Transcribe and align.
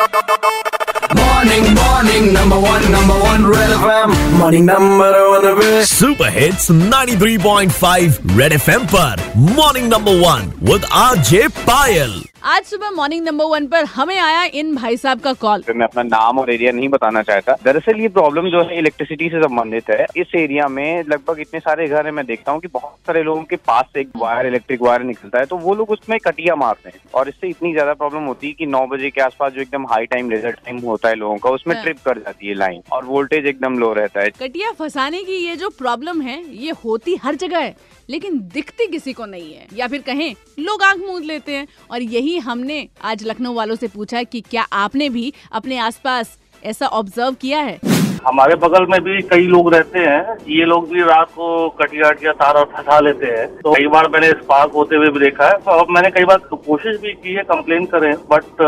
Morning, 0.00 1.74
morning, 1.74 2.32
number 2.32 2.58
one, 2.58 2.90
number 2.90 3.12
one, 3.20 3.44
Red 3.46 3.68
FM. 3.68 4.29
Morning, 4.40 4.64
number 4.66 5.08
one, 5.30 5.46
पे 5.58 5.84
super 5.84 6.28
hits 6.32 6.70
93.5 6.70 8.38
red 8.38 8.52
FM 8.52 8.86
पर. 8.94 9.22
Morning 9.58 9.92
number 9.92 10.20
one 10.20 10.50
with 10.70 10.84
RJ 11.02 11.46
Payal 11.60 12.20
आज 12.50 12.64
सुबह 12.64 12.90
morning 12.90 13.24
number 13.24 13.44
one 13.44 13.66
पर 13.66 13.84
हमें 13.84 14.18
आया 14.18 14.44
इन 14.58 14.74
भाई 14.74 14.96
साहब 14.96 15.20
का 15.20 15.32
कॉल 15.40 15.64
मैं 15.70 15.86
अपना 15.86 16.02
नाम 16.02 16.38
और 16.38 16.50
एरिया 16.50 16.70
नहीं 16.72 16.88
बताना 16.88 17.22
चाहता। 17.22 17.56
दरअसल 17.64 18.00
ये 18.00 18.08
प्रॉब्लम 18.08 18.48
जो 18.50 18.62
है 18.62 18.78
इलेक्ट्रिसिटी 18.78 19.28
से 19.28 19.42
संबंधित 19.42 19.90
है। 19.90 20.06
इस 20.16 20.34
एरिया 20.36 20.68
में 20.68 21.02
लगभग 21.08 21.40
इतने 21.40 21.60
सारे 21.60 21.88
घर 21.88 22.06
है 22.06 22.12
मैं 22.12 22.24
देखता 22.26 22.52
हूँ 22.52 22.60
कि 22.60 22.68
बहुत 22.68 22.94
सारे 23.06 23.22
लोगों 23.22 23.42
के 23.50 23.56
पास 23.56 23.84
से 23.94 24.00
एक 24.00 24.08
वायर 24.16 24.46
इलेक्ट्रिक 24.46 24.82
वायर 24.82 25.02
निकलता 25.02 25.38
है। 25.38 25.46
तो 25.46 25.56
वो 25.56 25.74
लोग 25.74 25.90
उसमें 25.90 26.18
कटिया 26.24 26.54
मारते 26.56 26.88
हैं। 26.88 27.00
और 27.14 27.28
इससे 27.28 27.48
इतनी 27.48 27.72
ज़्यादा 27.72 27.92
प्रॉब्लम 27.94 28.24
होती 28.24 28.46
है 28.46 28.52
कि 28.52 28.66
नौ 28.66 28.86
बजे 28.86 29.10
के 29.10 29.20
आसपास 29.20 29.52
जो 29.52 29.60
एकदम 29.60 29.84
हाई 29.90 30.06
टाइम 30.06 30.30
रिज़ल्ट 30.30 30.64
टाइम 30.64 30.78
होता 30.86 31.08
है 31.08 31.14
लोगों 31.16 31.36
का 31.36 31.50
उसमें 31.50 31.74
हाँ। 31.74 31.84
ट्रिप 31.84 31.98
कर 32.06 32.18
जाती 32.18 32.48
है 32.48 32.54
लाइन 32.54 32.82
और 32.92 33.04
वोल्टेज 33.04 33.46
एकदम 33.46 33.78
लो 33.78 33.92
रहता 33.92 34.20
है। 34.20 34.29
कटिया 34.30 34.70
फंसाने 34.72 35.22
की 35.24 35.32
ये 35.32 35.56
जो 35.56 35.68
प्रॉब्लम 35.68 36.20
है, 36.20 36.56
ये 36.56 36.70
होती 36.70 37.14
हर 37.14 37.34
जगह 37.34 37.58
है, 37.58 37.76
लेकिन 38.10 38.38
दिखती 38.38 38.86
किसी 38.86 39.12
को 39.12 39.26
नहीं 39.26 39.54
है। 39.54 39.66
या 39.74 39.86
फिर 39.86 40.02
कहें, 40.02 40.34
लोग 40.58 40.82
आँख 40.82 40.98
मूंद 40.98 41.24
लेते 41.24 41.52
हैं। 41.52 41.66
और 41.90 42.02
यही 42.02 42.38
हमने 42.38 42.88
आज 43.02 43.24
लखनऊ 43.24 43.54
वालों 43.54 43.76
से 43.76 43.88
पूछा 43.88 44.22
कि 44.22 44.40
क्या 44.40 44.62
आपने 44.62 45.08
भी 45.08 45.32
अपने 45.52 45.78
आसपास 45.78 46.38
ऐसा 46.64 46.86
ऑब्ज़र्व 46.86 47.34
किया 47.34 47.60
है? 47.60 47.99
हमारे 48.30 48.54
बगल 48.56 48.84
में 48.86 49.00
भी 49.00 49.20
कई 49.28 49.46
लोग 49.46 49.72
रहते 49.74 49.98
हैं। 49.98 50.36
ये 50.48 50.64
लोग 50.64 50.88
भी 50.88 51.00
रात 51.02 51.28
को 51.28 51.68
कटिया 51.78 52.08
अटिया 52.08 52.32
तार 52.32 52.54
और 52.54 52.64
फंसा 52.74 52.98
लेते 53.00 53.26
हैं। 53.28 53.46
तो 53.56 53.72
कई 53.72 53.86
बार 53.86 54.08
मैंने 54.08 54.28
स्पार्क 54.32 54.72
होते 54.72 54.96
हुए 54.96 55.08
भी 55.08 55.20
देखा 55.20 55.46
है। 55.46 55.56
तो 55.56 55.70
अब 55.72 55.90
मैंने 55.90 56.10
कई 56.10 56.24
बार 56.24 56.36
कोशिश 56.52 57.00
भी 57.00 57.12
की 57.14 57.34
है, 57.34 57.42
कंप्लेन 57.44 57.84
करें, 57.86 58.12
बट 58.32 58.62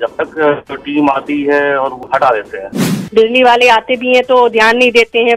जब 0.00 0.16
तक 0.20 0.74
टीम 0.84 1.10
आती 1.10 1.42
है 1.44 1.76
और 1.76 1.94
हटा 2.14 2.30
देते 2.30 2.58
हैं। 2.58 2.70
बिजली 3.14 3.42
वाले 3.42 3.68
आते 3.68 3.96
भी 3.96 4.14
हैं 4.14 4.24
तो 4.24 4.48
ध्यान 4.48 4.76
नहीं 4.76 4.90
देते 4.92 5.18
हैं। 5.20 5.36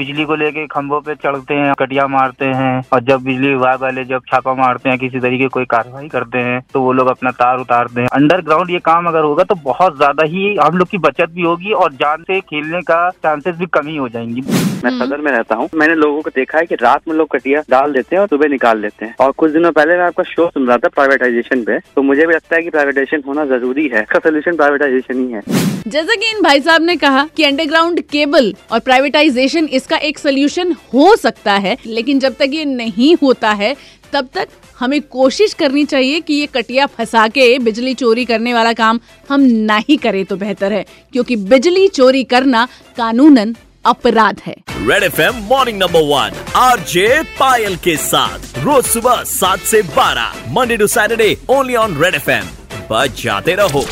बिजली 0.00 0.24
को 0.24 0.34
लेके 0.36 0.66
खंभों 0.68 1.00
पे 1.00 1.14
चढ़ते 1.16 1.54
हैं 1.54 1.72
कटिया 1.78 2.06
मारते 2.08 2.44
हैं 2.56 2.82
और 2.92 3.00
जब 3.04 3.22
बिजली 3.22 3.48
विभाग 3.48 3.80
वाले 3.82 4.04
जब 4.06 4.22
छापा 4.28 4.54
मारते 4.56 4.88
हैं 4.88 4.98
किसी 4.98 5.20
तरीके 5.20 5.42
की 5.44 5.48
कोई 5.50 5.64
कार्रवाई 5.70 6.08
करते 6.08 6.38
हैं 6.40 6.60
तो 6.72 6.80
वो 6.82 6.92
लोग 6.92 7.08
अपना 7.08 7.30
तार 7.32 7.58
उतारते 7.60 8.00
हैं। 8.00 8.08
अंडरग्राउंड 8.14 8.70
ये 8.70 8.78
काम 8.84 9.06
अगर 9.08 9.22
होगा 9.22 9.44
तो 9.44 9.54
बहुत 9.64 9.96
ज़्यादा 9.96 10.24
ही 10.26 10.54
हम 10.56 10.78
लोग 10.78 10.88
की 10.88 10.98
बचत 11.00 11.30
भी 11.30 11.42
होगी 11.42 11.72
और 11.74 11.92
जान 11.94 12.22
से 12.22 12.40
खेलने 12.42 12.80
का 12.82 12.98
चांसेस 13.22 13.56
भी 13.56 13.66
कमी 13.72 13.96
हो 13.96 14.08
जाएँगी। 14.08 14.44
मैं 14.84 14.90
सदर 14.98 15.20
में 15.20 15.30
रहता 15.32 15.54
हूँ। 15.54 15.68
मैंने 15.74 15.94
लोगों 15.96 16.20
को 16.22 16.30
देखा 16.30 16.58
है 16.58 16.66
कि 16.66 16.74
रात 16.76 17.08
में 17.08 17.14
लोग 17.16 17.28
कटिया 17.30 17.62
डाल 17.70 17.92
देते 17.92 18.16
हैं 18.16 18.20
और 18.20 18.28
सुबह 18.28 18.48
निकाल 18.48 18.80
लेते 18.80 19.06
हैं। 19.06 19.14
और 19.20 19.32
कुछ 19.32 19.52
दिनों 19.52 19.72
पहले 19.72 19.96
मैं 19.98 20.04
आपका 20.04 20.22
शो 20.24 20.48
सुन 20.48 20.66
रहा 20.68 20.76
था 20.76 20.88
प्राइवेटाइजेशन 20.90 21.64
पे 21.64 21.78
तो 21.96 22.02
मुझे 22.02 22.26
भी 22.26 22.34
लगता 22.34 22.56
है 22.56 22.62
की 22.62 22.70
प्राइवेटाइजेशन 22.70 23.22
होना 23.26 23.44
ज़रूरी 23.46 23.88
है। 23.88 24.02
इसका 24.02 24.18
सोल्यूशन 24.20 24.56
प्राइवेटाइजेशन 24.56 25.18
ही 25.18 25.32
है। 25.32 25.42
जैसा 25.86 26.14
कि 26.14 26.30
इन 26.30 26.40
भाई 26.42 26.60
साहब 26.60 26.82
ने 26.82 26.94
कहा 26.96 27.24
कि 27.36 27.44
अंडरग्राउंड 27.44 28.00
केबल 28.02 28.54
और 28.72 28.80
प्राइवेटाइजेशन 28.80 29.66
इसका 29.68 29.96
एक 29.98 30.18
सोल्यूशन 30.18 30.72
हो 30.94 31.14
सकता 31.16 31.52
है, 31.54 31.76
लेकिन 31.86 32.18
जब 32.20 32.34
तक 32.34 32.50
ये 32.52 32.64
नहीं 32.64 33.14
होता 33.22 33.50
है, 33.52 33.74
तब 34.12 34.28
तक 34.34 34.48
हमें 34.78 35.00
कोशिश 35.02 35.54
करनी 35.54 35.84
चाहिए 35.84 36.20
कि 36.20 36.34
ये 36.34 36.46
कटिया 36.46 36.86
फंसा 36.88 37.26
के 37.28 37.58
बिजली 37.58 37.94
चोरी 37.94 38.24
करने 38.24 38.54
वाला 38.54 38.72
काम 38.72 39.00
हम 39.28 39.40
ना 39.40 39.76
ही 39.88 39.96
करें 39.96 40.24
तो 40.24 40.36
बेहतर 40.36 40.72
है, 40.72 40.84
क्योंकि 41.12 41.36
बिजली 41.36 41.88
चोरी 41.88 42.24
करना 42.24 42.66
कानूनन 42.96 43.54
अपराध 43.86 44.40
है। 44.46 44.56
Red 44.70 45.02
F 45.02 45.20
M 45.20 45.42
morning 45.48 45.78
number 45.78 46.02
one 46.04 46.44
R 46.56 46.84
J 46.88 47.22
Payal 47.40 47.76
के 47.84 47.96
साथ, 47.98 48.58
रोज 48.58 48.84
सुबह 48.86 49.22
सात 49.26 49.60
से 49.66 49.82
बारह 49.96 50.52
Monday 50.52 50.76
to 50.76 50.86
Saturday 50.88 51.36
only 51.50 51.74
on 51.76 52.02
red 52.02 52.14
FM 52.14 52.56
बच 52.90 53.22
जाते 53.22 53.54
रहो। 53.54 53.84